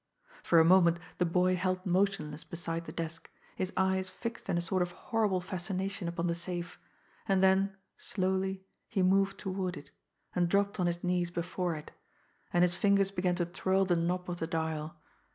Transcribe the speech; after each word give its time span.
For 0.41 0.59
a 0.59 0.65
moment 0.65 0.97
the 1.19 1.27
boy 1.27 1.55
held 1.55 1.85
motionless 1.85 2.43
beside 2.43 2.85
the 2.85 2.91
desk, 2.91 3.29
his 3.55 3.71
eyes 3.77 4.09
fixed 4.09 4.49
in 4.49 4.57
a 4.57 4.59
sort 4.61 4.81
of 4.81 4.93
horrible 4.93 5.41
fascination 5.41 6.07
upon 6.07 6.25
the 6.25 6.33
safe 6.33 6.79
and 7.27 7.43
then, 7.43 7.77
slowly, 7.99 8.65
he 8.87 9.03
moved 9.03 9.37
toward 9.37 9.77
it, 9.77 9.91
and 10.33 10.49
dropped 10.49 10.79
on 10.79 10.87
his 10.87 11.03
knees 11.03 11.29
before 11.29 11.75
it, 11.75 11.91
and 12.51 12.63
his 12.63 12.73
fingers 12.73 13.11
began 13.11 13.35
to 13.35 13.45
twirl 13.45 13.85
the 13.85 13.95
knob 13.95 14.27
of 14.27 14.37
the 14.39 14.47
dial. 14.47 14.95